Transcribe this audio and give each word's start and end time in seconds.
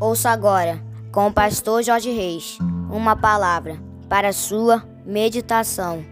Ouça 0.00 0.30
agora, 0.30 0.82
com 1.12 1.28
o 1.28 1.32
pastor 1.32 1.82
Jorge 1.82 2.10
Reis, 2.10 2.58
uma 2.90 3.14
palavra 3.14 3.78
para 4.08 4.32
sua 4.32 4.82
meditação. 5.06 6.04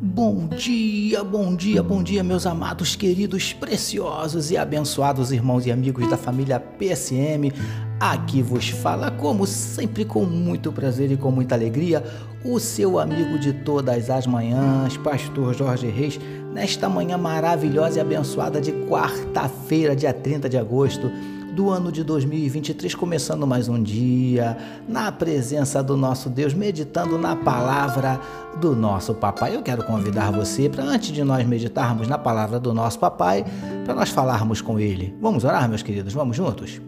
Bom 0.00 0.48
dia, 0.48 1.24
bom 1.24 1.56
dia, 1.56 1.82
bom 1.82 2.02
dia, 2.02 2.22
meus 2.22 2.44
amados, 2.44 2.94
queridos, 2.94 3.54
preciosos 3.54 4.50
e 4.50 4.56
abençoados 4.56 5.32
irmãos 5.32 5.64
e 5.64 5.72
amigos 5.72 6.08
da 6.10 6.16
família 6.16 6.60
PSM. 6.60 7.52
Aqui 8.00 8.42
vos 8.42 8.68
fala, 8.68 9.10
como 9.10 9.44
sempre, 9.44 10.04
com 10.04 10.24
muito 10.24 10.70
prazer 10.70 11.10
e 11.10 11.16
com 11.16 11.32
muita 11.32 11.56
alegria, 11.56 12.04
o 12.44 12.60
seu 12.60 12.96
amigo 12.96 13.40
de 13.40 13.52
todas 13.52 14.08
as 14.08 14.24
manhãs, 14.24 14.96
Pastor 14.96 15.52
Jorge 15.52 15.88
Reis, 15.88 16.20
nesta 16.52 16.88
manhã 16.88 17.18
maravilhosa 17.18 17.98
e 17.98 18.00
abençoada 18.00 18.60
de 18.60 18.70
quarta-feira, 18.88 19.96
dia 19.96 20.12
30 20.12 20.48
de 20.48 20.56
agosto 20.56 21.10
do 21.56 21.70
ano 21.70 21.90
de 21.90 22.04
2023, 22.04 22.94
começando 22.94 23.44
mais 23.44 23.68
um 23.68 23.82
dia 23.82 24.56
na 24.88 25.10
presença 25.10 25.82
do 25.82 25.96
nosso 25.96 26.30
Deus, 26.30 26.54
meditando 26.54 27.18
na 27.18 27.34
palavra 27.34 28.20
do 28.60 28.76
nosso 28.76 29.12
papai. 29.12 29.56
Eu 29.56 29.62
quero 29.62 29.82
convidar 29.82 30.30
você 30.30 30.68
para, 30.68 30.84
antes 30.84 31.10
de 31.10 31.24
nós 31.24 31.44
meditarmos 31.44 32.06
na 32.06 32.16
palavra 32.16 32.60
do 32.60 32.72
nosso 32.72 33.00
papai, 33.00 33.44
para 33.84 33.92
nós 33.92 34.10
falarmos 34.10 34.60
com 34.60 34.78
ele. 34.78 35.16
Vamos 35.20 35.42
orar, 35.42 35.68
meus 35.68 35.82
queridos? 35.82 36.14
Vamos 36.14 36.36
juntos? 36.36 36.80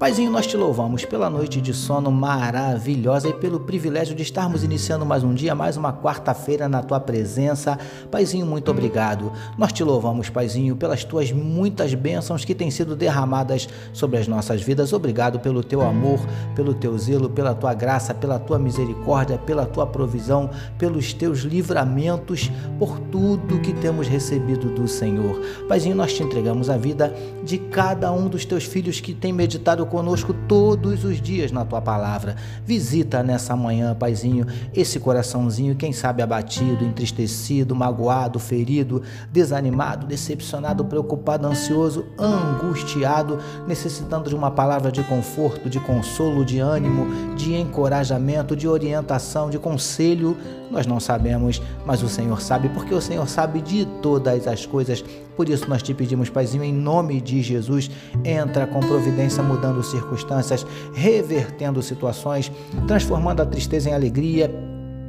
Paizinho, 0.00 0.30
nós 0.30 0.46
te 0.46 0.56
louvamos 0.56 1.04
pela 1.04 1.28
noite 1.28 1.60
de 1.60 1.74
sono 1.74 2.10
maravilhosa 2.10 3.28
e 3.28 3.34
pelo 3.34 3.60
privilégio 3.60 4.14
de 4.16 4.22
estarmos 4.22 4.64
iniciando 4.64 5.04
mais 5.04 5.22
um 5.22 5.34
dia, 5.34 5.54
mais 5.54 5.76
uma 5.76 5.92
quarta-feira 5.92 6.66
na 6.70 6.82
tua 6.82 6.98
presença. 6.98 7.78
Paizinho, 8.10 8.46
muito 8.46 8.70
obrigado. 8.70 9.30
Nós 9.58 9.74
te 9.74 9.84
louvamos, 9.84 10.30
Paizinho, 10.30 10.74
pelas 10.74 11.04
tuas 11.04 11.30
muitas 11.30 11.92
bênçãos 11.92 12.46
que 12.46 12.54
têm 12.54 12.70
sido 12.70 12.96
derramadas 12.96 13.68
sobre 13.92 14.16
as 14.16 14.26
nossas 14.26 14.62
vidas. 14.62 14.94
Obrigado 14.94 15.38
pelo 15.38 15.62
teu 15.62 15.82
amor, 15.82 16.18
pelo 16.56 16.72
teu 16.72 16.96
zelo, 16.96 17.28
pela 17.28 17.54
tua 17.54 17.74
graça, 17.74 18.14
pela 18.14 18.38
tua 18.38 18.58
misericórdia, 18.58 19.36
pela 19.36 19.66
tua 19.66 19.86
provisão, 19.86 20.48
pelos 20.78 21.12
teus 21.12 21.40
livramentos, 21.40 22.50
por 22.78 22.98
tudo 22.98 23.60
que 23.60 23.74
temos 23.74 24.08
recebido 24.08 24.70
do 24.70 24.88
Senhor. 24.88 25.38
Paizinho, 25.68 25.94
nós 25.94 26.14
te 26.14 26.22
entregamos 26.22 26.70
a 26.70 26.78
vida 26.78 27.14
de 27.44 27.58
cada 27.58 28.10
um 28.10 28.28
dos 28.28 28.46
teus 28.46 28.64
filhos 28.64 28.98
que 28.98 29.12
tem 29.12 29.30
meditado 29.30 29.89
conosco 29.90 30.32
todos 30.32 31.04
os 31.04 31.20
dias 31.20 31.52
na 31.52 31.64
tua 31.64 31.82
palavra. 31.82 32.36
Visita 32.64 33.22
nessa 33.22 33.54
manhã, 33.54 33.94
Paizinho, 33.94 34.46
esse 34.72 34.98
coraçãozinho, 34.98 35.74
quem 35.74 35.92
sabe 35.92 36.22
abatido, 36.22 36.84
entristecido, 36.84 37.74
magoado, 37.74 38.38
ferido, 38.38 39.02
desanimado, 39.30 40.06
decepcionado, 40.06 40.84
preocupado, 40.84 41.46
ansioso, 41.46 42.06
angustiado, 42.18 43.38
necessitando 43.66 44.28
de 44.28 44.34
uma 44.34 44.50
palavra 44.50 44.90
de 44.92 45.02
conforto, 45.02 45.68
de 45.68 45.80
consolo, 45.80 46.44
de 46.44 46.60
ânimo, 46.60 47.34
de 47.34 47.54
encorajamento, 47.54 48.54
de 48.56 48.68
orientação, 48.68 49.50
de 49.50 49.58
conselho. 49.58 50.36
Nós 50.70 50.86
não 50.86 51.00
sabemos, 51.00 51.60
mas 51.84 52.02
o 52.02 52.08
Senhor 52.08 52.40
sabe, 52.40 52.68
porque 52.68 52.94
o 52.94 53.00
Senhor 53.00 53.28
sabe 53.28 53.60
de 53.60 53.84
todas 54.00 54.46
as 54.46 54.64
coisas. 54.64 55.04
Por 55.36 55.48
isso 55.48 55.68
nós 55.68 55.82
te 55.82 55.92
pedimos, 55.92 56.30
Paizinho, 56.30 56.62
em 56.62 56.72
nome 56.72 57.20
de 57.20 57.42
Jesus, 57.42 57.90
entra 58.24 58.66
com 58.66 58.80
providência, 58.80 59.42
mudando 59.42 59.82
circunstâncias, 59.82 60.64
revertendo 60.94 61.82
situações, 61.82 62.52
transformando 62.86 63.40
a 63.40 63.46
tristeza 63.46 63.90
em 63.90 63.94
alegria, 63.94 64.50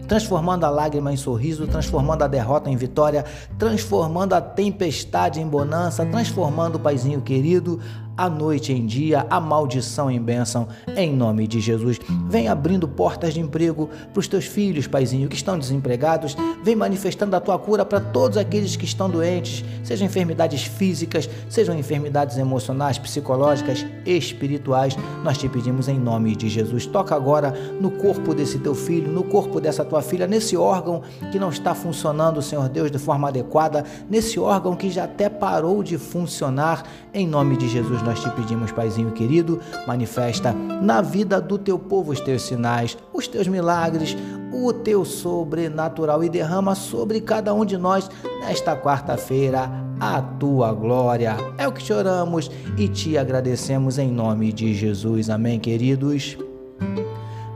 transformando 0.08 0.66
a 0.66 0.70
lágrima 0.70 1.14
em 1.14 1.16
sorriso, 1.16 1.68
transformando 1.68 2.24
a 2.24 2.28
derrota 2.28 2.70
em 2.70 2.76
vitória, 2.76 3.24
transformando 3.58 4.34
a 4.34 4.42
tempestade 4.42 5.40
em 5.40 5.48
bonança, 5.48 6.06
transformando 6.06 6.76
o 6.76 6.80
paizinho 6.80 7.22
querido 7.22 7.80
a 8.18 8.30
noite 8.30 8.72
em 8.74 8.86
dia, 8.86 9.26
a 9.30 9.40
maldição 9.40 10.10
em 10.10 10.22
bênção, 10.22 10.68
em 10.96 11.14
nome 11.14 11.48
de 11.48 11.60
Jesus. 11.60 12.00
Vem 12.28 12.48
abrindo 12.48 12.88
portas 12.88 13.34
de 13.34 13.40
emprego 13.40 13.90
para 14.14 14.20
os 14.20 14.28
teus 14.28 14.46
filhos, 14.46 14.88
paizinho, 14.88 15.30
que 15.30 15.36
estão 15.36 15.58
desempregados. 15.58 16.36
Vem 16.64 16.76
manifestando 16.76 17.36
a 17.36 17.40
tua 17.40 17.58
cura 17.58 17.86
para 17.86 18.00
todos 18.00 18.38
aqueles 18.38 18.76
que 18.76 18.86
estão 18.86 19.10
doentes, 19.10 19.64
sejam 19.84 20.06
enfermidades 20.06 20.64
físicas, 20.64 21.30
sejam 21.50 21.78
enfermidades 21.78 22.38
emocionais, 22.38 22.98
psicológicas, 22.98 23.86
espirituais. 24.06 24.96
Nós 25.24 25.38
te 25.38 25.48
pedimos 25.50 25.88
em 25.88 26.00
nome 26.00 26.36
de 26.36 26.50
Jesus. 26.50 26.86
Toca 26.86 27.16
agora 27.16 27.54
no 27.80 27.92
corpo 27.92 28.34
desse 28.34 28.60
teu 28.60 28.76
filho, 28.76 29.12
no 29.12 29.24
corpo 29.24 29.60
dessa 29.60 29.84
tua 29.84 30.02
filha, 30.02 30.28
nesse 30.28 30.56
órgão 30.56 31.02
que 31.32 31.40
não 31.40 31.50
está 31.50 31.74
funcionando, 31.74 32.42
Senhor 32.42 32.70
Deus, 32.70 32.92
de 32.92 33.00
forma 33.00 33.28
adequada, 33.28 33.84
nesse 34.10 34.40
órgão 34.40 34.76
que 34.76 34.90
já 34.90 35.06
até 35.06 35.30
parou 35.30 35.82
de 35.84 35.98
funcionar. 35.98 36.84
Em 37.14 37.28
nome 37.28 37.58
de 37.58 37.68
Jesus, 37.68 38.02
nós 38.04 38.11
nós 38.12 38.20
te 38.20 38.30
pedimos, 38.32 38.74
Paizinho 38.74 39.12
querido, 39.12 39.62
manifesta 39.88 40.52
na 40.52 41.02
vida 41.02 41.40
do 41.40 41.58
teu 41.58 41.80
povo 41.80 42.12
os 42.12 42.20
teus 42.20 42.42
sinais, 42.42 42.98
os 43.14 43.26
teus 43.26 43.48
milagres, 43.48 44.18
o 44.52 44.74
teu 44.74 45.06
sobrenatural 45.06 46.22
e 46.22 46.30
derrama 46.30 46.76
sobre 46.76 47.22
cada 47.22 47.54
um 47.54 47.64
de 47.64 47.78
nós 47.78 48.10
nesta 48.42 48.76
quarta-feira 48.76 49.72
a 49.98 50.22
tua 50.22 50.74
glória. 50.74 51.38
É 51.58 51.66
o 51.66 51.72
que 51.72 51.82
choramos 51.82 52.52
e 52.78 52.90
te 52.90 53.18
agradecemos 53.18 53.98
em 53.98 54.12
nome 54.12 54.52
de 54.52 54.74
Jesus. 54.74 55.30
Amém, 55.30 55.58
queridos. 55.58 56.38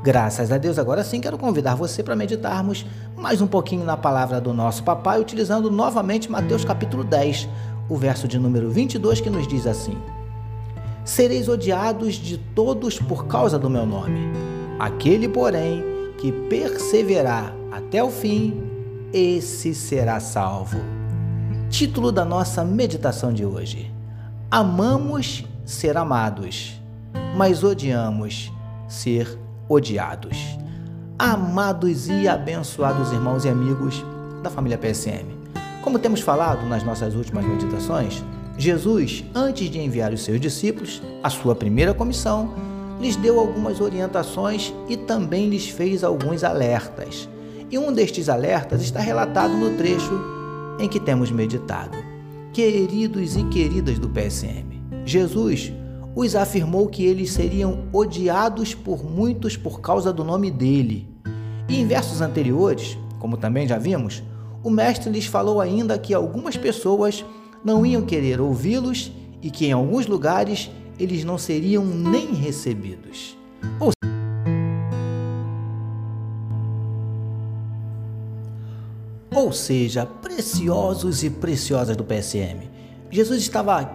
Graças 0.01 0.53
a 0.53 0.57
Deus, 0.57 0.79
agora 0.79 1.03
sim 1.03 1.19
quero 1.19 1.37
convidar 1.37 1.75
você 1.75 2.01
para 2.01 2.15
meditarmos 2.15 2.85
mais 3.17 3.41
um 3.41 3.47
pouquinho 3.47 3.83
na 3.83 3.97
palavra 3.97 4.39
do 4.39 4.53
nosso 4.53 4.83
papai, 4.83 5.19
utilizando 5.19 5.69
novamente 5.69 6.31
Mateus 6.31 6.63
capítulo 6.63 7.03
10, 7.03 7.49
o 7.89 7.97
verso 7.97 8.25
de 8.25 8.39
número 8.39 8.69
22 8.69 9.19
que 9.19 9.29
nos 9.29 9.45
diz 9.47 9.67
assim: 9.67 9.97
sereis 11.05 11.47
odiados 11.47 12.15
de 12.15 12.37
todos 12.37 12.99
por 12.99 13.27
causa 13.27 13.59
do 13.59 13.69
meu 13.69 13.85
nome. 13.85 14.19
Aquele, 14.79 15.29
porém, 15.29 15.83
que 16.17 16.31
perseverar 16.31 17.53
até 17.71 18.03
o 18.03 18.09
fim, 18.09 18.61
esse 19.13 19.75
será 19.75 20.19
salvo. 20.19 20.79
Título 21.69 22.11
da 22.11 22.25
nossa 22.25 22.65
meditação 22.65 23.31
de 23.31 23.45
hoje: 23.45 23.93
Amamos 24.49 25.45
ser 25.63 25.95
amados, 25.95 26.81
mas 27.35 27.63
odiamos 27.63 28.51
ser 28.87 29.39
odiados. 29.69 30.37
Amados 31.17 32.09
e 32.09 32.27
abençoados 32.27 33.13
irmãos 33.13 33.45
e 33.45 33.49
amigos 33.49 34.03
da 34.43 34.49
família 34.49 34.77
PSM. 34.77 35.25
Como 35.81 35.99
temos 35.99 36.19
falado 36.19 36.65
nas 36.65 36.83
nossas 36.83 37.15
últimas 37.15 37.45
meditações, 37.45 38.23
Jesus, 38.57 39.25
antes 39.33 39.69
de 39.69 39.79
enviar 39.79 40.13
os 40.13 40.23
seus 40.23 40.39
discípulos, 40.39 41.01
a 41.21 41.29
sua 41.29 41.53
primeira 41.53 41.93
comissão, 41.93 42.53
lhes 42.99 43.15
deu 43.17 43.39
algumas 43.39 43.81
orientações 43.81 44.73
e 44.87 44.95
também 44.95 45.49
lhes 45.49 45.67
fez 45.67 46.03
alguns 46.03 46.43
alertas. 46.43 47.27
E 47.69 47.77
um 47.77 47.91
destes 47.91 48.29
alertas 48.29 48.81
está 48.81 48.99
relatado 49.01 49.53
no 49.53 49.75
trecho 49.75 50.13
em 50.79 50.87
que 50.87 50.99
temos 50.99 51.31
meditado. 51.31 51.97
Queridos 52.53 53.35
e 53.35 53.43
queridas 53.45 53.99
do 53.99 54.09
PSM, 54.09 54.81
Jesus 55.03 55.73
os 56.15 56.33
afirmou 56.33 56.87
que 56.87 57.03
eles 57.03 57.31
seriam 57.31 57.89
odiados 57.91 58.73
por 58.73 59.03
muitos 59.03 59.57
por 59.57 59.81
causa 59.81 60.13
do 60.13 60.23
nome 60.23 60.49
dele. 60.49 61.09
E 61.67 61.81
em 61.81 61.85
versos 61.85 62.21
anteriores, 62.21 62.97
como 63.19 63.35
também 63.35 63.67
já 63.67 63.77
vimos, 63.77 64.23
o 64.63 64.69
Mestre 64.69 65.11
lhes 65.11 65.25
falou 65.25 65.59
ainda 65.59 65.99
que 65.99 66.13
algumas 66.13 66.55
pessoas 66.55 67.25
não 67.65 67.83
iam 67.83 68.03
querer 68.03 68.39
ouvi-los 68.39 69.11
e 69.41 69.49
que 69.49 69.65
em 69.65 69.71
alguns 69.71 70.05
lugares 70.05 70.69
eles 70.99 71.23
não 71.23 71.35
seriam 71.35 71.83
nem 71.83 72.35
recebidos. 72.35 73.35
Ou 73.79 73.91
Ou 79.33 79.51
seja, 79.51 80.05
preciosos 80.05 81.23
e 81.23 81.29
preciosas 81.29 81.97
do 81.97 82.05
PSM. 82.05 82.69
Jesus 83.11 83.41
estava 83.41 83.91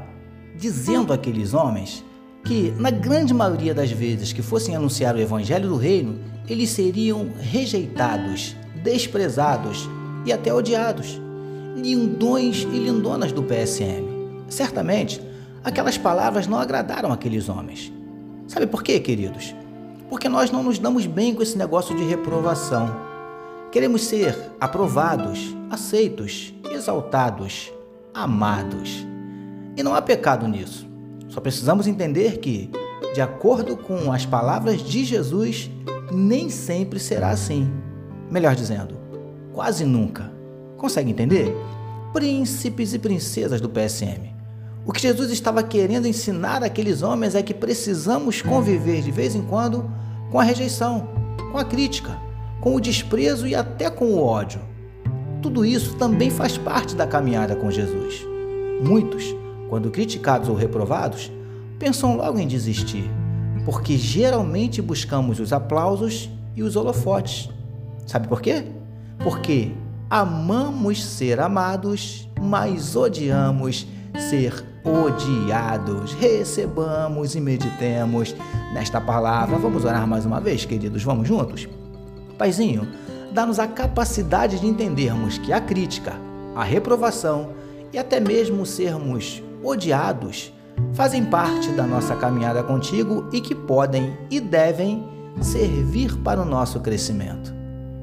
dizendo 0.59 1.13
àqueles 1.13 1.55
homens 1.55 2.05
que, 2.45 2.73
na 2.73 2.91
grande 2.91 3.33
maioria 3.33 3.73
das 3.73 3.91
vezes 3.91 4.33
que 4.33 4.43
fossem 4.43 4.77
anunciar 4.77 5.15
o 5.15 5.21
Evangelho 5.21 5.69
do 5.69 5.77
Reino, 5.77 6.19
eles 6.47 6.71
seriam 6.71 7.31
rejeitados, 7.39 8.55
desprezados 8.83 9.89
e 10.27 10.33
até 10.33 10.53
odiados 10.53 11.21
lindões 11.77 12.63
e 12.63 12.79
lindonas 12.79 13.33
do 13.33 13.43
PSM. 13.43 14.05
Certamente, 14.49 15.21
aquelas 15.63 15.97
palavras 15.97 16.47
não 16.47 16.59
agradaram 16.59 17.13
aqueles 17.13 17.49
homens. 17.49 17.93
Sabe 18.47 18.67
por 18.67 18.83
quê, 18.83 18.99
queridos? 18.99 19.55
Porque 20.09 20.29
nós 20.29 20.51
não 20.51 20.63
nos 20.63 20.79
damos 20.79 21.07
bem 21.07 21.35
com 21.35 21.43
esse 21.43 21.57
negócio 21.57 21.97
de 21.97 22.03
reprovação. 22.03 22.91
Queremos 23.71 24.05
ser 24.05 24.37
aprovados, 24.61 25.55
aceitos, 25.71 26.53
exaltados, 26.71 27.73
amados. 28.13 29.07
E 29.77 29.83
não 29.83 29.95
há 29.95 30.03
pecado 30.03 30.49
nisso. 30.49 30.89
Só 31.29 31.41
precisamos 31.41 31.87
entender 31.87 32.39
que, 32.39 32.69
de 33.15 33.21
acordo 33.21 33.77
com 33.77 34.13
as 34.13 34.27
palavras 34.27 34.83
de 34.83 35.05
Jesus, 35.05 35.71
nem 36.11 36.51
sempre 36.51 36.99
será 36.99 37.31
assim. 37.31 37.71
Melhor 38.29 38.57
dizendo, 38.57 38.97
quase 39.53 39.85
nunca. 39.85 40.40
Consegue 40.81 41.11
entender? 41.11 41.55
Príncipes 42.11 42.95
e 42.95 42.99
princesas 42.99 43.61
do 43.61 43.69
PSM. 43.69 44.35
O 44.87 44.93
que 44.93 45.03
Jesus 45.03 45.31
estava 45.31 45.63
querendo 45.63 46.09
ensinar 46.09 46.65
àqueles 46.65 47.03
homens 47.03 47.35
é 47.35 47.43
que 47.43 47.53
precisamos 47.53 48.41
conviver 48.41 49.03
de 49.03 49.11
vez 49.11 49.35
em 49.35 49.43
quando 49.43 49.91
com 50.31 50.41
a 50.41 50.43
rejeição, 50.43 51.07
com 51.53 51.59
a 51.59 51.65
crítica, 51.67 52.19
com 52.63 52.75
o 52.75 52.81
desprezo 52.81 53.47
e 53.47 53.55
até 53.55 53.91
com 53.91 54.07
o 54.07 54.23
ódio. 54.23 54.59
Tudo 55.43 55.67
isso 55.67 55.97
também 55.97 56.31
faz 56.31 56.57
parte 56.57 56.97
da 56.97 57.07
caminhada 57.07 57.55
com 57.55 57.71
Jesus. 57.71 58.27
Muitos, 58.83 59.37
quando 59.69 59.91
criticados 59.91 60.49
ou 60.49 60.55
reprovados, 60.55 61.31
pensam 61.79 62.17
logo 62.17 62.39
em 62.39 62.49
desistir, 62.49 63.05
porque 63.67 63.99
geralmente 63.99 64.81
buscamos 64.81 65.41
os 65.41 65.53
aplausos 65.53 66.31
e 66.57 66.63
os 66.63 66.75
holofotes. 66.75 67.51
Sabe 68.07 68.29
por 68.29 68.41
quê? 68.41 68.65
Porque 69.19 69.73
amamos 70.11 71.05
ser 71.05 71.39
amados, 71.39 72.29
mas 72.41 72.97
odiamos 72.97 73.87
ser 74.29 74.67
odiados. 74.85 76.13
Recebamos 76.15 77.37
e 77.37 77.41
meditemos 77.41 78.35
nesta 78.75 79.01
palavra. 79.01 79.57
Vamos 79.57 79.85
orar 79.85 80.07
mais 80.09 80.27
uma 80.27 80.41
vez, 80.41 80.65
queridos? 80.65 81.05
Vamos 81.05 81.29
juntos? 81.29 81.69
Paizinho, 82.37 82.89
dá-nos 83.33 83.61
a 83.61 83.69
capacidade 83.69 84.59
de 84.59 84.67
entendermos 84.67 85.39
que 85.39 85.53
a 85.53 85.61
crítica, 85.61 86.15
a 86.57 86.65
reprovação 86.65 87.51
e 87.93 87.99
até 87.99 88.19
mesmo 88.19 88.67
sermos 88.67 89.41
odiados 89.63 90.53
fazem 90.95 91.25
parte 91.25 91.69
da 91.71 91.87
nossa 91.87 92.17
caminhada 92.17 92.63
contigo 92.65 93.29
e 93.33 93.41
que 93.41 93.55
podem 93.55 94.17
e 94.31 94.41
devem 94.41 95.05
servir 95.41 96.17
para 96.17 96.41
o 96.41 96.45
nosso 96.45 96.81
crescimento. 96.81 97.55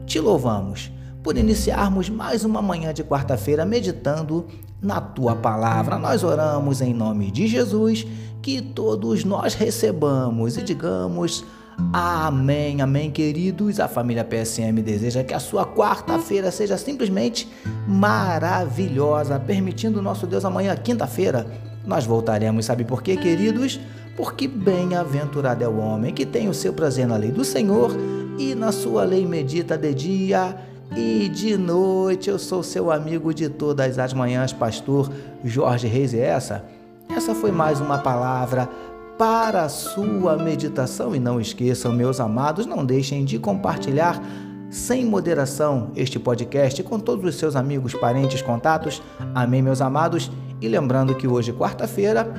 Te 0.06 0.19
louvamos 0.19 0.92
por 1.28 1.38
iniciarmos 1.38 2.10
mais 2.10 2.46
uma 2.46 2.62
manhã 2.62 2.94
de 2.94 3.04
quarta-feira 3.04 3.66
meditando 3.66 4.46
na 4.82 5.02
tua 5.02 5.36
palavra. 5.36 5.98
Nós 5.98 6.24
oramos 6.24 6.80
em 6.80 6.94
nome 6.94 7.30
de 7.32 7.48
Jesus, 7.48 8.08
que 8.42 8.62
todos 8.62 9.26
nós 9.26 9.54
recebamos 9.54 10.56
e 10.56 10.64
digamos 10.64 11.44
amém, 11.92 12.82
amém, 12.82 13.12
queridos. 13.12 13.78
A 13.82 13.90
família 13.90 14.24
PSM 14.24 14.82
deseja 14.82 15.22
que 15.22 15.34
a 15.34 15.40
sua 15.40 15.66
quarta-feira 15.66 16.50
seja 16.50 16.78
simplesmente 16.78 17.46
maravilhosa, 17.86 19.38
permitindo 19.38 20.02
nosso 20.02 20.26
Deus 20.26 20.46
amanhã, 20.46 20.74
quinta-feira, 20.78 21.46
nós 21.86 22.06
voltaremos. 22.06 22.66
Sabe 22.66 22.86
por 22.86 23.04
quê, 23.04 23.18
queridos? 23.18 23.82
Porque 24.16 24.48
bem-aventurado 24.48 25.62
é 25.62 25.68
o 25.68 25.76
homem 25.76 26.14
que 26.14 26.26
tem 26.26 26.48
o 26.48 26.54
seu 26.54 26.72
prazer 26.72 27.06
na 27.06 27.18
lei 27.18 27.34
do 27.34 27.44
Senhor 27.44 27.92
e 28.40 28.56
na 28.56 28.72
sua 28.72 29.04
lei 29.04 29.26
medita 29.26 29.78
de 29.78 29.94
dia 29.94 30.58
e 30.95 31.30
de 31.30 31.57
noite 31.57 32.30
eu 32.30 32.39
sou 32.39 32.63
seu 32.63 32.92
amigo 32.92 33.34
de 33.34 33.50
todas 33.50 34.00
as 34.00 34.13
manhãs, 34.13 34.54
pastor 34.54 35.12
Jorge 35.44 35.88
Reis. 35.88 36.13
E 36.13 36.19
essa, 36.19 36.63
essa 37.10 37.36
foi 37.36 37.51
mais 37.51 37.80
uma 37.81 37.98
palavra 37.98 38.69
para 39.18 39.63
a 39.63 39.69
sua 39.69 40.38
meditação. 40.38 41.16
E 41.16 41.19
não 41.19 41.42
esqueçam, 41.42 41.92
meus 41.92 42.19
amados, 42.19 42.66
não 42.66 42.86
deixem 42.86 43.25
de 43.25 43.39
compartilhar 43.39 44.22
sem 44.69 45.06
moderação 45.06 45.92
este 45.95 46.19
podcast 46.19 46.84
com 46.84 47.00
todos 47.00 47.25
os 47.25 47.36
seus 47.36 47.56
amigos, 47.56 47.94
parentes, 47.94 48.42
contatos. 48.42 49.01
Amém, 49.33 49.62
meus 49.62 49.81
amados. 49.81 50.31
E 50.62 50.68
lembrando 50.68 51.16
que 51.16 51.28
hoje, 51.28 51.54
quarta-feira, 51.54 52.33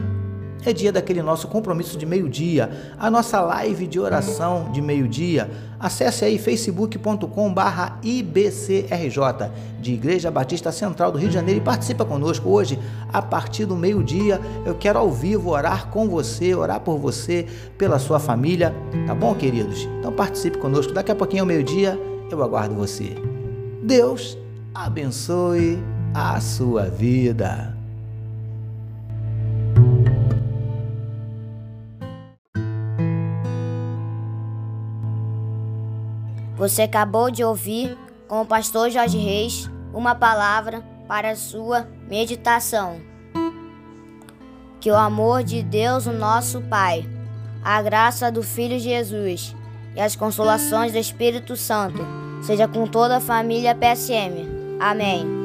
é 0.65 0.73
dia 0.73 0.93
daquele 0.93 1.23
nosso 1.23 1.49
compromisso 1.49 1.97
de 1.97 2.05
meio-dia, 2.05 2.95
a 2.99 3.11
nossa 3.11 3.41
live 3.41 3.87
de 3.87 3.99
oração 3.99 4.71
de 4.73 4.81
meio-dia. 4.81 5.51
Acesse 5.79 6.25
aí 6.25 6.39
facebook.com 6.39 7.53
barra 7.53 7.99
IBCRJ, 8.03 9.51
de 9.81 9.95
Igreja 9.95 10.31
Batista 10.31 10.73
Central 10.73 11.13
do 11.13 11.19
Rio 11.19 11.29
de 11.29 11.35
Janeiro 11.35 11.61
e 11.61 11.65
participa 11.65 12.05
conosco 12.05 12.49
hoje, 12.49 12.79
a 13.13 13.23
partir 13.23 13.65
do 13.65 13.77
meio-dia. 13.77 14.41
Eu 14.67 14.75
quero 14.75 14.99
ao 14.99 15.11
vivo 15.11 15.51
orar 15.51 15.89
com 15.89 16.09
você, 16.09 16.55
orar 16.55 16.81
por 16.81 16.99
você, 16.99 17.47
pela 17.77 17.99
sua 17.99 18.19
família, 18.19 18.75
tá 19.07 19.15
bom, 19.15 19.35
queridos? 19.35 19.89
Então 19.99 20.13
participe 20.13 20.59
conosco. 20.59 20.93
Daqui 20.93 21.13
a 21.13 21.17
pouquinho 21.17 21.43
ao 21.43 21.47
meio-dia, 21.47 21.99
eu 22.31 22.43
aguardo 22.43 22.75
você. 22.75 23.15
Deus 23.83 24.37
abençoe 24.75 25.79
a 26.15 26.41
sua 26.41 26.85
vida. 26.85 27.78
Você 36.59 36.83
acabou 36.83 37.31
de 37.31 37.45
ouvir 37.45 37.97
com 38.27 38.43
o 38.43 38.47
pastor 38.47 38.91
Jorge 38.91 39.17
Reis 39.17 39.71
uma 39.95 40.15
palavra 40.15 40.83
para 41.07 41.31
a 41.31 41.37
sua 41.37 41.89
meditação. 42.09 43.01
Que 44.81 44.91
o 44.91 44.97
amor 44.97 45.45
de 45.45 45.63
Deus, 45.63 46.07
o 46.07 46.13
nosso 46.13 46.61
Pai, 46.63 47.09
a 47.65 47.81
graça 47.81 48.31
do 48.31 48.43
Filho 48.43 48.79
Jesus 48.79 49.55
e 49.95 50.01
as 50.01 50.17
consolações 50.17 50.93
do 50.93 50.99
Espírito 50.99 51.57
Santo 51.57 52.05
seja 52.43 52.67
com 52.67 52.87
toda 52.87 53.17
a 53.17 53.21
família 53.21 53.75
PSM. 53.75 54.47
Amém. 54.81 55.38